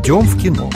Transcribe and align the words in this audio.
Идем 0.00 0.20
в 0.20 0.40
кино. 0.40 0.70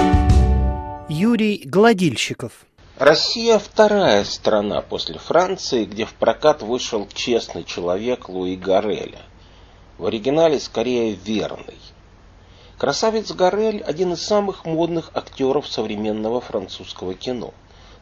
Юрий 1.09 1.63
Гладильщиков. 1.65 2.67
Россия 2.99 3.61
вторая 3.61 4.25
страна 4.25 4.81
после 4.81 5.17
Франции, 5.17 5.85
где 5.85 6.07
в 6.07 6.15
прокат 6.15 6.61
вышел 6.61 7.07
честный 7.15 7.63
человек 7.63 8.29
Луи 8.29 8.57
Гареля. 8.57 9.21
В 9.97 10.07
оригинале 10.07 10.59
скорее 10.59 11.15
верный. 11.15 11.79
Красавец 12.79 13.31
Гарель– 13.31 13.81
один 13.87 14.13
из 14.15 14.23
самых 14.23 14.65
модных 14.65 15.13
актеров 15.15 15.69
современного 15.69 16.41
французского 16.41 17.15
кино. 17.15 17.55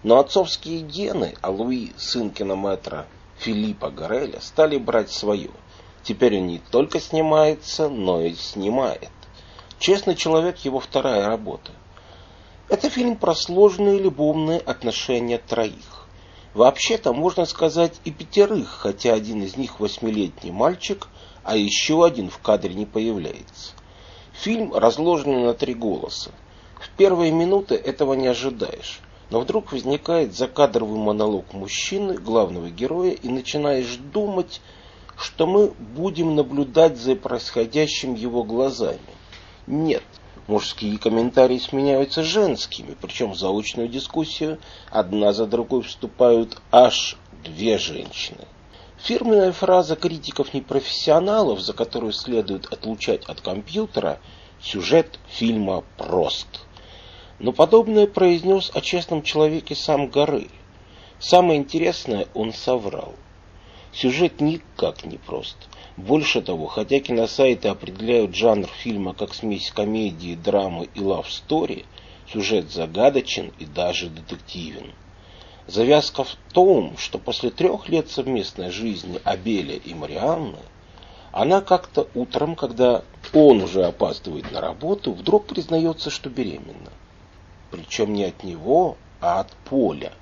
Но 0.02 0.20
отцовские 0.20 0.80
гены, 0.80 1.34
а 1.42 1.50
Луи, 1.50 1.92
сын 1.98 2.30
кинометра 2.30 3.04
Филиппа 3.40 3.90
Гареля, 3.90 4.40
стали 4.40 4.78
брать 4.78 5.10
свое. 5.10 5.50
Теперь 6.02 6.38
он 6.38 6.46
не 6.46 6.62
только 6.70 6.98
снимается, 6.98 7.90
но 7.90 8.22
и 8.22 8.32
снимает. 8.32 9.10
«Честный 9.80 10.14
человек»– 10.14 10.58
его 10.66 10.78
вторая 10.78 11.26
работа. 11.26 11.72
Это 12.68 12.90
фильм 12.90 13.16
про 13.16 13.34
сложные 13.34 13.98
любовные 13.98 14.60
отношения 14.60 15.38
троих. 15.38 16.06
Вообще-то 16.52 17.14
можно 17.14 17.46
сказать 17.46 17.98
и 18.04 18.10
пятерых, 18.10 18.68
хотя 18.68 19.14
один 19.14 19.42
из 19.42 19.56
них 19.56 19.80
восьмилетний 19.80 20.50
мальчик, 20.50 21.08
а 21.44 21.56
еще 21.56 22.04
один 22.04 22.28
в 22.28 22.40
кадре 22.40 22.74
не 22.74 22.84
появляется. 22.84 23.72
Фильм 24.34 24.74
разложен 24.74 25.44
на 25.46 25.54
три 25.54 25.72
голоса. 25.72 26.30
В 26.78 26.90
первые 26.98 27.32
минуты 27.32 27.74
этого 27.74 28.12
не 28.12 28.26
ожидаешь, 28.26 29.00
но 29.30 29.40
вдруг 29.40 29.72
возникает 29.72 30.36
закадровый 30.36 30.98
монолог 30.98 31.54
мужчины, 31.54 32.18
главного 32.18 32.68
героя, 32.68 33.12
и 33.12 33.30
начинаешь 33.30 33.96
думать, 33.96 34.60
что 35.16 35.46
мы 35.46 35.68
будем 35.70 36.36
наблюдать 36.36 36.98
за 36.98 37.16
происходящим 37.16 38.12
его 38.14 38.44
глазами. 38.44 39.00
Нет, 39.70 40.02
мужские 40.48 40.98
комментарии 40.98 41.58
сменяются 41.58 42.24
женскими, 42.24 42.96
причем 43.00 43.30
в 43.30 43.38
заочную 43.38 43.86
дискуссию 43.86 44.58
одна 44.90 45.32
за 45.32 45.46
другой 45.46 45.82
вступают 45.82 46.60
аж 46.72 47.16
две 47.44 47.78
женщины. 47.78 48.48
Фирменная 48.98 49.52
фраза 49.52 49.94
критиков-непрофессионалов, 49.94 51.60
за 51.60 51.72
которую 51.72 52.12
следует 52.12 52.66
отлучать 52.66 53.22
от 53.26 53.42
компьютера, 53.42 54.18
сюжет 54.60 55.20
фильма 55.28 55.84
прост. 55.96 56.48
Но 57.38 57.52
подобное 57.52 58.08
произнес 58.08 58.72
о 58.74 58.80
честном 58.80 59.22
человеке 59.22 59.76
сам 59.76 60.08
Горы. 60.08 60.48
Самое 61.20 61.60
интересное, 61.60 62.26
он 62.34 62.52
соврал. 62.52 63.14
Сюжет 63.92 64.40
никак 64.40 65.04
не 65.04 65.18
прост. 65.18 65.56
Больше 65.96 66.42
того, 66.42 66.66
хотя 66.66 67.00
киносайты 67.00 67.68
определяют 67.68 68.34
жанр 68.34 68.68
фильма 68.68 69.14
как 69.14 69.34
смесь 69.34 69.70
комедии, 69.70 70.36
драмы 70.36 70.88
и 70.94 71.00
лав-стори, 71.00 71.84
сюжет 72.32 72.70
загадочен 72.70 73.52
и 73.58 73.66
даже 73.66 74.08
детективен. 74.08 74.92
Завязка 75.66 76.24
в 76.24 76.36
том, 76.52 76.96
что 76.96 77.18
после 77.18 77.50
трех 77.50 77.88
лет 77.88 78.08
совместной 78.08 78.70
жизни 78.70 79.20
Абеля 79.24 79.76
и 79.76 79.92
Марианны, 79.94 80.58
она 81.32 81.60
как-то 81.60 82.08
утром, 82.14 82.56
когда 82.56 83.02
он 83.32 83.62
уже 83.62 83.84
опаздывает 83.84 84.50
на 84.50 84.60
работу, 84.60 85.12
вдруг 85.12 85.46
признается, 85.46 86.10
что 86.10 86.28
беременна. 86.28 86.90
Причем 87.70 88.14
не 88.14 88.24
от 88.24 88.42
него, 88.42 88.96
а 89.20 89.40
от 89.40 89.52
Поля. 89.68 90.12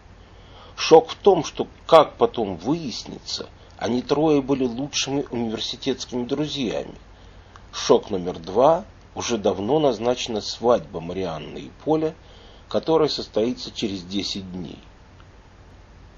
Шок 0.77 1.09
в 1.09 1.15
том, 1.15 1.45
что, 1.45 1.67
как 1.87 2.17
потом 2.17 2.57
выяснится, 2.57 3.49
они 3.79 4.03
трое 4.03 4.43
были 4.43 4.65
лучшими 4.65 5.25
университетскими 5.31 6.25
друзьями. 6.25 6.95
Шок 7.73 8.11
номер 8.11 8.39
два. 8.39 8.85
Уже 9.15 9.39
давно 9.39 9.79
назначена 9.79 10.41
свадьба 10.41 11.01
Марианны 11.01 11.59
и 11.59 11.71
Поля, 11.85 12.15
которая 12.69 13.09
состоится 13.09 13.71
через 13.73 14.03
10 14.03 14.53
дней. 14.53 14.79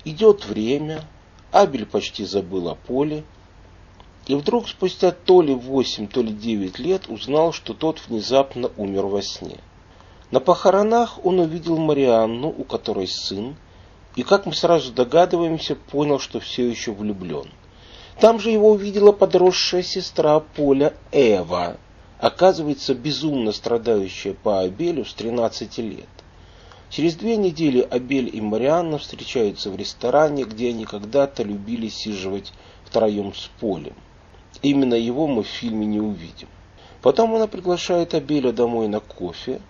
Идет 0.04 0.44
время, 0.47 1.04
Абель 1.53 1.87
почти 1.87 2.25
забыл 2.25 2.69
о 2.69 2.75
поле, 2.75 3.25
и 4.27 4.34
вдруг 4.34 4.69
спустя 4.69 5.12
то 5.12 5.41
ли 5.41 5.54
восемь, 5.54 6.09
то 6.09 6.22
ли 6.22 6.32
девять 6.32 6.78
лет 6.78 7.09
узнал, 7.09 7.53
что 7.53 7.75
тот 7.75 8.00
внезапно 8.06 8.71
умер 8.77 9.06
во 9.06 9.22
сне. 9.22 9.59
На 10.31 10.41
похоронах 10.41 11.25
он 11.25 11.41
увидел 11.41 11.78
Марианну, 11.78 12.48
у 12.48 12.65
которой 12.65 13.06
сын, 13.06 13.56
и, 14.16 14.22
как 14.22 14.47
мы 14.47 14.53
сразу 14.53 14.93
догадываемся, 14.93 15.76
понял, 15.76 16.19
что 16.19 16.41
все 16.41 16.69
еще 16.69 16.93
влюблен. 16.93 17.48
Там 18.21 18.38
же 18.38 18.50
его 18.50 18.71
увидела 18.72 19.12
подросшая 19.12 19.82
сестра 19.82 20.41
Поля 20.41 20.94
Эва, 21.12 21.78
оказывается, 22.19 22.94
безумно 22.94 23.53
страдающая 23.53 24.34
по 24.34 24.60
Абелю 24.60 25.04
с 25.04 25.15
13 25.15 25.78
лет. 25.78 26.09
Через 26.91 27.15
две 27.15 27.37
недели 27.37 27.81
Абель 27.81 28.34
и 28.34 28.41
Марианна 28.41 28.98
встречаются 28.98 29.71
в 29.71 29.76
ресторане, 29.76 30.44
где 30.44 30.71
они 30.71 30.84
когда-то 30.84 31.44
любили 31.44 31.88
сиживать 31.88 32.53
втроем 32.84 33.32
с 33.32 33.48
Полем. 33.60 33.94
Именно 34.60 34.94
его 34.94 35.28
мы 35.28 35.44
в 35.44 35.47
фильме 35.47 35.87
не 35.87 36.00
увидим. 36.00 36.48
Потом 37.00 37.34
она 37.34 37.47
приглашает 37.47 38.12
Абеля 38.15 38.53
домой 38.53 38.88
на 38.88 39.00
кофе, 39.00 39.60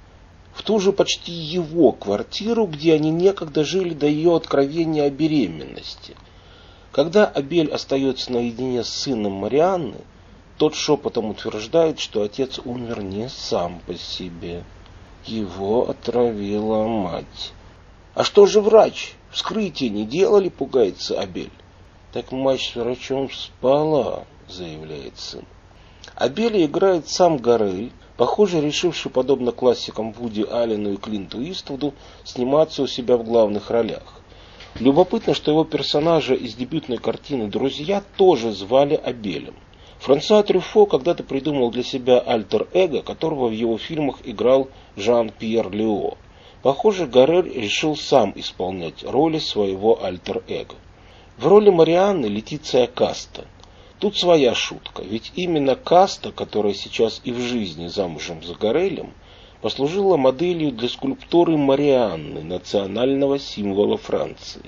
в 0.52 0.62
ту 0.62 0.78
же 0.80 0.92
почти 0.92 1.32
его 1.32 1.92
квартиру, 1.92 2.66
где 2.66 2.94
они 2.94 3.10
некогда 3.10 3.64
жили 3.64 3.94
до 3.94 4.06
ее 4.06 4.36
откровения 4.36 5.04
о 5.04 5.10
беременности. 5.10 6.16
Когда 6.92 7.26
Абель 7.26 7.70
остается 7.70 8.32
наедине 8.32 8.82
с 8.82 8.88
сыном 8.88 9.32
Марианны, 9.32 9.98
тот 10.58 10.74
шепотом 10.74 11.30
утверждает, 11.30 12.00
что 12.00 12.22
отец 12.22 12.58
умер 12.64 13.02
не 13.02 13.28
сам 13.28 13.80
по 13.86 13.94
себе. 13.94 14.64
Его 15.24 15.88
отравила 15.88 16.86
мать. 16.86 17.52
А 18.14 18.24
что 18.24 18.46
же 18.46 18.60
врач? 18.60 19.14
Вскрытие 19.30 19.90
не 19.90 20.04
делали, 20.04 20.48
пугается 20.48 21.20
Абель. 21.20 21.52
Так 22.12 22.32
мать 22.32 22.60
с 22.60 22.74
врачом 22.74 23.30
спала, 23.30 24.24
заявляет 24.48 25.18
сын. 25.18 25.44
Абеля 26.14 26.64
играет 26.64 27.08
сам 27.08 27.38
Гарель, 27.38 27.92
похоже, 28.16 28.60
решивший, 28.60 29.10
подобно 29.10 29.52
классикам 29.52 30.12
Вуди 30.12 30.42
Аллену 30.42 30.92
и 30.92 30.96
Клинту 30.96 31.42
Иствуду, 31.42 31.94
сниматься 32.24 32.82
у 32.82 32.86
себя 32.86 33.16
в 33.16 33.24
главных 33.24 33.70
ролях. 33.70 34.20
Любопытно, 34.78 35.34
что 35.34 35.50
его 35.50 35.64
персонажа 35.64 36.34
из 36.34 36.54
дебютной 36.54 36.98
картины 36.98 37.48
«Друзья» 37.48 38.02
тоже 38.16 38.52
звали 38.52 38.94
Абелем. 38.94 39.54
Франсуа 39.98 40.42
Трюфо 40.42 40.86
когда-то 40.86 41.22
придумал 41.24 41.70
для 41.70 41.82
себя 41.82 42.20
альтер-эго, 42.20 43.02
которого 43.02 43.48
в 43.48 43.52
его 43.52 43.76
фильмах 43.76 44.16
играл 44.24 44.68
Жан-Пьер 44.96 45.70
Лео. 45.70 46.14
Похоже, 46.62 47.06
Гаррер 47.06 47.44
решил 47.44 47.96
сам 47.96 48.32
исполнять 48.36 49.02
роли 49.02 49.38
своего 49.38 50.02
альтер-эго. 50.02 50.74
В 51.36 51.46
роли 51.46 51.70
Марианны 51.70 52.26
Летиция 52.26 52.86
Каста. 52.86 53.44
Тут 54.00 54.16
своя 54.16 54.54
шутка, 54.54 55.02
ведь 55.02 55.30
именно 55.36 55.76
Каста, 55.76 56.32
которая 56.32 56.72
сейчас 56.72 57.20
и 57.22 57.32
в 57.32 57.38
жизни 57.38 57.86
замужем 57.88 58.42
за 58.42 58.54
Гарелем, 58.54 59.12
послужила 59.60 60.16
моделью 60.16 60.72
для 60.72 60.88
скульптуры 60.88 61.58
Марианны, 61.58 62.42
национального 62.42 63.38
символа 63.38 63.98
Франции. 63.98 64.62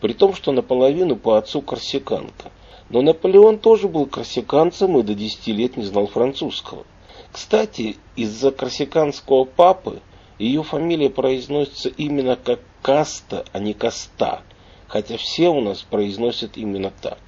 При 0.00 0.12
том, 0.12 0.34
что 0.34 0.52
наполовину 0.52 1.16
по 1.16 1.36
отцу 1.36 1.62
корсиканка. 1.62 2.52
Но 2.90 3.02
Наполеон 3.02 3.58
тоже 3.58 3.88
был 3.88 4.06
корсиканцем 4.06 4.96
и 4.98 5.02
до 5.02 5.14
10 5.16 5.48
лет 5.48 5.76
не 5.76 5.84
знал 5.84 6.06
французского. 6.06 6.84
Кстати, 7.32 7.96
из-за 8.14 8.52
корсиканского 8.52 9.46
папы 9.46 10.00
ее 10.38 10.62
фамилия 10.62 11.10
произносится 11.10 11.88
именно 11.88 12.36
как 12.36 12.60
Каста, 12.82 13.44
а 13.52 13.58
не 13.58 13.74
Каста, 13.74 14.42
хотя 14.86 15.16
все 15.16 15.48
у 15.48 15.60
нас 15.60 15.82
произносят 15.82 16.56
именно 16.56 16.92
так. 17.02 17.18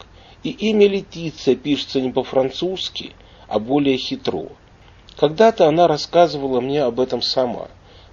И 0.43 0.51
имя 0.51 0.89
Летиция 0.89 1.55
пишется 1.55 2.01
не 2.01 2.11
по-французски, 2.11 3.13
а 3.49 3.59
более 3.59 3.97
хитро. 3.97 4.49
Когда-то 5.17 5.69
она 5.69 5.87
рассказывала 5.87 6.61
мне 6.61 6.83
об 6.83 6.99
этом 6.99 7.23
сама. 7.23 7.69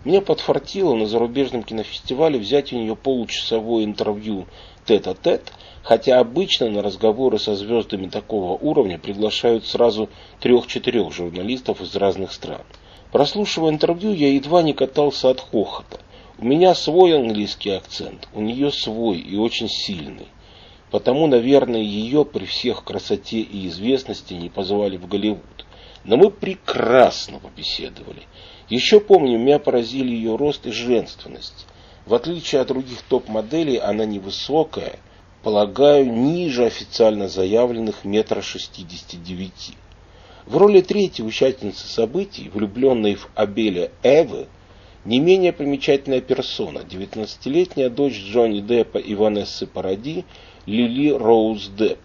Мне 0.05 0.21
подфартило 0.21 0.93
на 0.95 1.07
зарубежном 1.07 1.63
кинофестивале 1.63 2.39
взять 2.39 2.71
у 2.71 2.77
нее 2.77 2.95
получасовое 2.95 3.83
интервью 3.83 4.45
тет-а-тет, 4.85 5.41
-тет, 5.41 5.51
хотя 5.81 6.19
обычно 6.19 6.69
на 6.69 6.81
разговоры 6.81 7.39
со 7.39 7.55
звездами 7.55 8.07
такого 8.07 8.57
уровня 8.57 8.99
приглашают 8.99 9.65
сразу 9.65 10.09
трех-четырех 10.39 11.11
журналистов 11.11 11.81
из 11.81 11.95
разных 11.95 12.31
стран. 12.31 12.61
Прослушивая 13.11 13.71
интервью, 13.71 14.13
я 14.13 14.31
едва 14.31 14.61
не 14.61 14.73
катался 14.73 15.31
от 15.31 15.41
хохота. 15.41 15.99
У 16.37 16.45
меня 16.45 16.75
свой 16.75 17.17
английский 17.17 17.71
акцент, 17.71 18.29
у 18.33 18.41
нее 18.41 18.71
свой 18.71 19.17
и 19.17 19.35
очень 19.35 19.67
сильный. 19.67 20.27
Потому, 20.91 21.27
наверное, 21.27 21.81
ее 21.81 22.25
при 22.25 22.45
всех 22.45 22.83
красоте 22.83 23.39
и 23.39 23.67
известности 23.67 24.33
не 24.33 24.49
позвали 24.49 24.97
в 24.97 25.07
Голливуд. 25.07 25.65
Но 26.03 26.17
мы 26.17 26.31
прекрасно 26.31 27.39
побеседовали. 27.39 28.23
Еще 28.69 28.99
помню, 28.99 29.37
меня 29.37 29.59
поразили 29.59 30.15
ее 30.15 30.35
рост 30.35 30.65
и 30.65 30.71
женственность. 30.71 31.67
В 32.05 32.15
отличие 32.15 32.61
от 32.61 32.69
других 32.69 33.01
топ-моделей, 33.03 33.77
она 33.77 34.05
невысокая, 34.05 34.99
полагаю, 35.43 36.11
ниже 36.11 36.65
официально 36.65 37.27
заявленных 37.27 38.03
метра 38.03 38.41
шестидесяти 38.41 39.17
девяти. 39.17 39.73
В 40.47 40.57
роли 40.57 40.81
третьей 40.81 41.25
участницы 41.25 41.85
событий, 41.85 42.49
влюбленной 42.51 43.13
в 43.15 43.29
Абеля 43.35 43.91
Эвы, 44.01 44.47
не 45.05 45.19
менее 45.19 45.53
примечательная 45.53 46.21
персона, 46.21 46.79
19-летняя 46.79 47.89
дочь 47.89 48.19
Джонни 48.19 48.59
Деппа 48.59 48.97
и 48.97 49.13
Ванессы 49.13 49.67
Паради, 49.67 50.25
Лили 50.65 51.11
Роуз 51.11 51.67
Депп, 51.69 51.99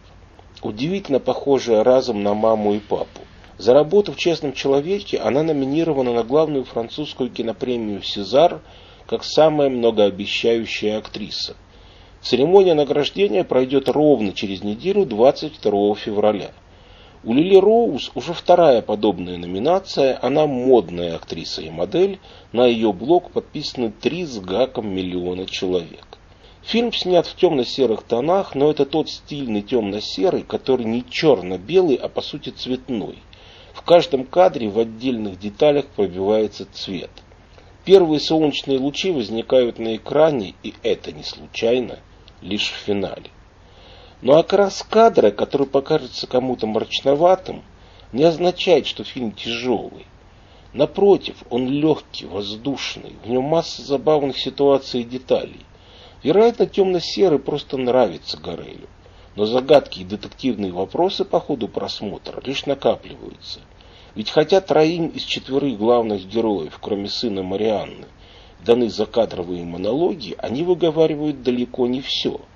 удивительно 0.62 1.20
похожая 1.20 1.84
разом 1.84 2.22
на 2.22 2.34
маму 2.34 2.74
и 2.74 2.78
папу. 2.78 3.20
За 3.58 3.72
работу 3.72 4.12
в 4.12 4.16
«Честном 4.16 4.52
человеке» 4.52 5.18
она 5.18 5.42
номинирована 5.42 6.12
на 6.12 6.24
главную 6.24 6.64
французскую 6.64 7.30
кинопремию 7.30 8.02
«Сезар» 8.02 8.60
как 9.06 9.22
самая 9.22 9.68
многообещающая 9.68 10.98
актриса. 10.98 11.54
Церемония 12.20 12.74
награждения 12.74 13.44
пройдет 13.44 13.88
ровно 13.88 14.32
через 14.32 14.62
неделю, 14.62 15.04
22 15.04 15.94
февраля. 15.96 16.52
У 17.22 17.32
Лили 17.32 17.56
Роуз 17.56 18.10
уже 18.14 18.32
вторая 18.32 18.82
подобная 18.82 19.36
номинация, 19.36 20.18
она 20.20 20.46
модная 20.46 21.16
актриса 21.16 21.62
и 21.62 21.70
модель, 21.70 22.18
на 22.52 22.66
ее 22.66 22.92
блог 22.92 23.30
подписаны 23.30 23.92
три 23.92 24.24
с 24.24 24.38
гаком 24.38 24.88
миллиона 24.88 25.46
человек. 25.46 26.18
Фильм 26.66 26.94
снят 26.94 27.26
в 27.26 27.36
темно-серых 27.36 28.04
тонах, 28.04 28.54
но 28.54 28.70
это 28.70 28.86
тот 28.86 29.10
стильный 29.10 29.60
темно-серый, 29.60 30.42
который 30.42 30.86
не 30.86 31.04
черно-белый, 31.08 31.96
а 31.96 32.08
по 32.08 32.22
сути 32.22 32.48
цветной. 32.48 33.18
В 33.74 33.82
каждом 33.82 34.24
кадре 34.24 34.70
в 34.70 34.78
отдельных 34.78 35.38
деталях 35.38 35.84
пробивается 35.88 36.66
цвет. 36.72 37.10
Первые 37.84 38.18
солнечные 38.18 38.78
лучи 38.78 39.10
возникают 39.10 39.78
на 39.78 39.96
экране, 39.96 40.54
и 40.62 40.72
это 40.82 41.12
не 41.12 41.22
случайно, 41.22 41.98
лишь 42.40 42.70
в 42.70 42.76
финале. 42.76 43.30
Но 44.22 44.38
окрас 44.38 44.82
кадра, 44.88 45.30
который 45.32 45.66
покажется 45.66 46.26
кому-то 46.26 46.66
мрачноватым, 46.66 47.62
не 48.10 48.24
означает, 48.24 48.86
что 48.86 49.04
фильм 49.04 49.32
тяжелый. 49.32 50.06
Напротив, 50.72 51.36
он 51.50 51.68
легкий, 51.68 52.24
воздушный, 52.24 53.16
в 53.22 53.28
нем 53.28 53.44
масса 53.44 53.82
забавных 53.82 54.38
ситуаций 54.38 55.02
и 55.02 55.04
деталей. 55.04 55.60
Вероятно, 56.24 56.66
темно-серый 56.66 57.38
просто 57.38 57.76
нравится 57.76 58.36
Горелю. 58.38 58.88
Но 59.36 59.46
загадки 59.46 60.00
и 60.00 60.04
детективные 60.04 60.72
вопросы 60.72 61.24
по 61.24 61.38
ходу 61.38 61.68
просмотра 61.68 62.42
лишь 62.44 62.66
накапливаются. 62.66 63.60
Ведь 64.16 64.30
хотя 64.30 64.60
троим 64.60 65.06
из 65.08 65.22
четверых 65.22 65.78
главных 65.78 66.26
героев, 66.26 66.78
кроме 66.80 67.08
сына 67.08 67.44
Марианны, 67.44 68.06
даны 68.64 68.88
закадровые 68.88 69.64
монологи, 69.64 70.34
они 70.38 70.64
выговаривают 70.64 71.44
далеко 71.44 71.86
не 71.86 72.00
все– 72.00 72.40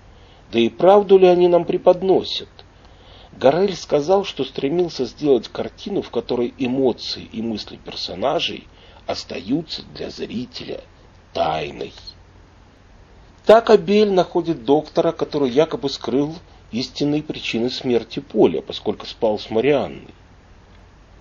да 0.50 0.58
и 0.58 0.68
правду 0.68 1.18
ли 1.18 1.26
они 1.26 1.48
нам 1.48 1.64
преподносят? 1.64 2.48
Горель 3.32 3.76
сказал, 3.76 4.24
что 4.24 4.44
стремился 4.44 5.04
сделать 5.04 5.48
картину, 5.48 6.02
в 6.02 6.10
которой 6.10 6.54
эмоции 6.58 7.28
и 7.32 7.42
мысли 7.42 7.76
персонажей 7.76 8.66
остаются 9.06 9.82
для 9.94 10.10
зрителя 10.10 10.80
тайной. 11.34 11.92
Так 13.48 13.70
Абель 13.70 14.12
находит 14.12 14.66
доктора, 14.66 15.12
который 15.12 15.48
якобы 15.48 15.88
скрыл 15.88 16.34
истинные 16.70 17.22
причины 17.22 17.70
смерти 17.70 18.20
Поля, 18.20 18.60
поскольку 18.60 19.06
спал 19.06 19.38
с 19.38 19.48
Марианной. 19.48 20.12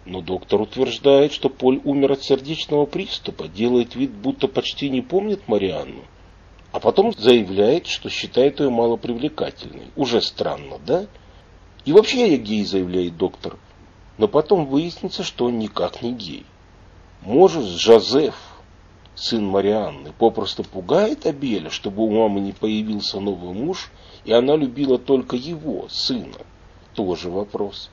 Но 0.03 0.19
доктор 0.19 0.59
утверждает, 0.59 1.31
что 1.31 1.47
Поль 1.47 1.79
умер 1.85 2.11
от 2.11 2.23
сердечного 2.23 2.85
приступа, 2.85 3.47
делает 3.47 3.95
вид, 3.95 4.11
будто 4.11 4.49
почти 4.49 4.89
не 4.89 5.01
помнит 5.01 5.47
Марианну 5.47 6.03
а 6.73 6.79
потом 6.81 7.13
заявляет, 7.17 7.87
что 7.87 8.09
считает 8.09 8.59
ее 8.59 8.69
малопривлекательной. 8.69 9.87
Уже 9.95 10.21
странно, 10.21 10.79
да? 10.85 11.07
И 11.85 11.93
вообще 11.93 12.31
я 12.31 12.37
гей, 12.37 12.65
заявляет 12.65 13.15
доктор. 13.15 13.55
Но 14.17 14.27
потом 14.27 14.65
выяснится, 14.65 15.23
что 15.23 15.45
он 15.45 15.59
никак 15.59 16.01
не 16.01 16.11
гей. 16.11 16.45
Может, 17.21 17.65
Жозеф, 17.65 18.35
сын 19.17 19.43
Марианны, 19.45 20.13
попросту 20.17 20.63
пугает 20.63 21.25
Абеля, 21.25 21.71
чтобы 21.71 22.03
у 22.03 22.11
мамы 22.11 22.39
не 22.39 22.51
появился 22.51 23.19
новый 23.19 23.53
муж, 23.53 23.89
и 24.25 24.31
она 24.31 24.55
любила 24.55 24.99
только 24.99 25.35
его, 25.35 25.87
сына. 25.89 26.37
Тоже 26.93 27.29
вопрос. 27.29 27.89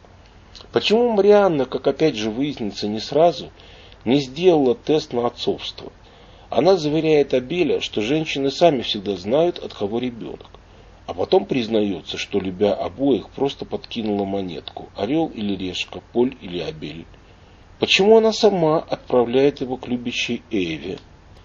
Почему 0.71 1.11
Марианна, 1.11 1.65
как 1.65 1.87
опять 1.87 2.15
же 2.15 2.31
выяснится 2.31 2.87
не 2.89 3.01
сразу, 3.01 3.51
не 4.05 4.21
сделала 4.21 4.75
тест 4.75 5.13
на 5.15 5.27
отцовство? 5.27 5.93
Она 6.51 6.77
заверяет 6.77 7.33
Абеля, 7.33 7.81
что 7.81 8.03
женщины 8.03 8.51
сами 8.51 8.83
всегда 8.83 9.17
знают, 9.17 9.59
от 9.59 9.73
кого 9.73 9.99
ребенок. 9.99 10.51
А 11.07 11.15
потом 11.15 11.47
признается, 11.47 12.19
что, 12.19 12.39
любя 12.39 12.75
обоих, 12.75 13.31
просто 13.31 13.65
подкинула 13.65 14.25
монетку. 14.25 14.89
Орел 14.95 15.27
или 15.35 15.57
решка, 15.57 16.01
Поль 16.13 16.37
или 16.41 16.61
Абель. 16.61 17.07
Почему 17.79 18.19
она 18.19 18.33
сама 18.33 18.79
отправляет 18.79 19.61
его 19.61 19.77
к 19.77 19.89
любящей 19.89 20.43
Эве? 20.51 20.99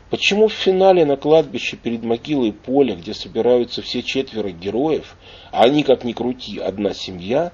Почему 0.09 0.47
в 0.47 0.53
финале 0.53 1.05
на 1.05 1.17
кладбище 1.17 1.77
перед 1.77 2.03
могилой 2.03 2.51
Поля, 2.51 2.95
где 2.95 3.13
собираются 3.13 3.81
все 3.81 4.01
четверо 4.01 4.49
героев, 4.49 5.15
а 5.51 5.63
они, 5.63 5.83
как 5.83 6.03
ни 6.03 6.13
крути, 6.13 6.59
одна 6.59 6.93
семья, 6.93 7.51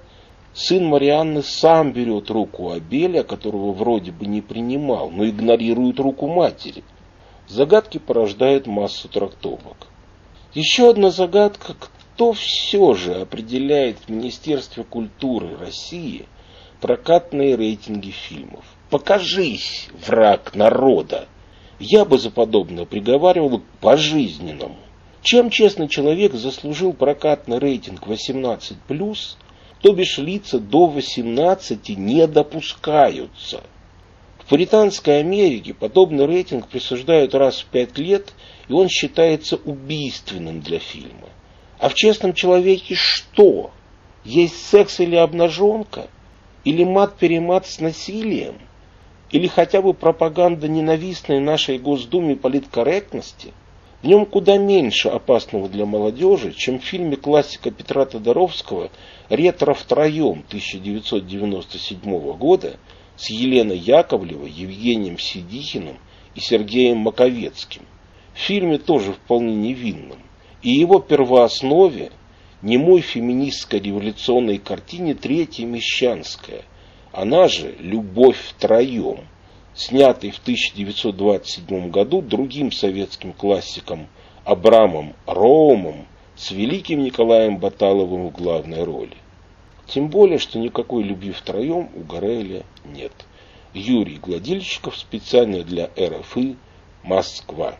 сын 0.53 0.85
Марианны 0.85 1.43
сам 1.43 1.91
берет 1.91 2.29
руку 2.29 2.71
Абеля, 2.71 3.23
которого 3.23 3.73
вроде 3.73 4.11
бы 4.11 4.25
не 4.25 4.41
принимал, 4.41 5.09
но 5.09 5.27
игнорирует 5.27 5.99
руку 5.99 6.27
матери– 6.27 6.83
Загадки 7.47 7.99
порождают 7.99 8.65
массу 8.65 9.07
трактовок. 9.07 9.87
Еще 10.55 10.89
одна 10.89 11.11
загадка, 11.11 11.75
кто 11.75 12.33
все 12.33 12.95
же 12.95 13.15
определяет 13.15 13.97
в 13.99 14.09
Министерстве 14.09 14.83
культуры 14.83 15.55
России 15.57 16.25
прокатные 16.81 17.55
рейтинги 17.55 18.09
фильмов? 18.09 18.65
Покажись, 18.89 19.89
враг 20.07 20.55
народа! 20.55 21.27
Я 21.79 22.05
бы 22.05 22.17
за 22.17 22.31
подобное 22.31 22.85
приговаривал 22.85 23.59
к 23.59 23.63
пожизненному. 23.81 24.77
Чем 25.21 25.49
честный 25.49 25.87
человек 25.87 26.33
заслужил 26.33 26.93
прокатный 26.93 27.59
рейтинг 27.59 28.07
18+, 28.07 28.75
то 29.81 29.93
бишь 29.93 30.17
лица 30.17 30.59
до 30.59 30.87
18 30.87 31.89
не 31.97 32.27
допускаются– 32.27 33.63
в 34.45 34.49
Пуританской 34.49 35.21
Америке 35.21 35.73
подобный 35.73 36.27
рейтинг 36.27 36.67
присуждают 36.67 37.33
раз 37.33 37.61
в 37.61 37.65
пять 37.65 37.97
лет, 37.97 38.31
и 38.67 38.73
он 38.73 38.89
считается 38.89 39.55
убийственным 39.55 40.61
для 40.61 40.77
фильма. 40.77 41.29
А 41.79 41.89
в 41.89 41.95
«Честном 41.95 42.35
человеке» 42.35 42.93
что? 42.93 43.71
Есть 44.23 44.67
секс 44.67 44.99
или 44.99 45.15
обнаженка? 45.15 46.09
Или 46.63 46.83
мат-перемат 46.83 47.65
с 47.65 47.79
насилием? 47.79 48.59
Или 49.35 49.47
хотя 49.47 49.81
бы 49.81 49.93
пропаганда 49.93 50.69
ненавистной 50.69 51.41
нашей 51.41 51.77
Госдуме 51.77 52.37
политкорректности? 52.37 53.51
В 54.01 54.07
нем 54.07 54.25
куда 54.25 54.57
меньше 54.57 55.09
опасного 55.09 55.67
для 55.67 55.85
молодежи, 55.85 56.53
чем 56.53 56.79
в 56.79 56.85
фильме 56.85 57.17
классика 57.17 57.69
Петра 57.69 58.05
Тодоровского 58.05 58.91
«Ретро 59.27 59.73
втроем» 59.73 60.45
1997 60.47 62.37
года– 62.37 62.77
с 63.17 63.29
Еленой 63.29 63.77
Яковлевой, 63.77 64.49
Евгением 64.49 65.19
Сидихиным 65.19 65.97
и 66.33 66.39
Сергеем 66.39 66.99
Маковецким. 66.99 67.81
В 68.33 68.39
фильме 68.39 68.77
тоже 68.77 69.11
вполне 69.11 69.53
невинном. 69.53 70.19
И 70.61 70.69
его 70.69 70.99
первооснове 70.99 72.13
немой 72.61 73.01
феминистской 73.01 73.81
революционной 73.81 74.59
картине 74.59 75.13
«Третья 75.13 75.65
Мещанская», 75.65 76.63
она 77.15 77.47
же 77.47 77.73
«Любовь 77.79 78.37
втроем», 78.37 79.21
снятый 79.73 80.31
в 80.31 80.39
1927 80.39 81.89
году 81.89 82.21
другим 82.21 82.73
советским 82.73 83.31
классиком 83.31 84.07
Абрамом 84.43 85.13
Роумом 85.25 86.07
с 86.35 86.51
великим 86.51 87.03
Николаем 87.03 87.57
Баталовым 87.57 88.27
в 88.27 88.31
главной 88.33 88.83
роли. 88.83 89.15
Тем 89.87 90.09
более, 90.09 90.39
что 90.39 90.59
никакой 90.59 91.03
любви 91.03 91.31
втроем 91.31 91.89
у 91.95 92.01
Гореля 92.01 92.63
нет. 92.83 93.13
Юрий 93.73 94.17
Гладильщиков 94.17 94.97
специально 94.97 95.63
для 95.63 95.89
РФИ 95.97 96.57
Москва. 97.03 97.77